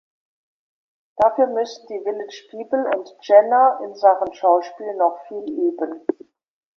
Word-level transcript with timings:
Dafür 1.15 1.45
müssten 1.45 1.85
die 1.85 2.03
Village 2.03 2.47
People 2.49 2.89
und 2.97 3.07
Jenner 3.21 3.79
in 3.85 3.93
Sachen 3.93 4.33
Schauspiel 4.33 4.95
noch 4.95 5.19
viel 5.27 5.45
üben. 5.47 6.01